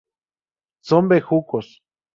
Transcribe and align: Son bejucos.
Son 0.81 1.03
bejucos. 1.09 1.83